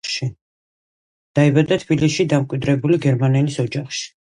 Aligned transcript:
დაიბადა 1.41 1.79
თბილისში 1.85 2.27
დამკვიდრებული 2.33 3.01
გერმანელის 3.07 3.63
ოჯახში. 3.69 4.05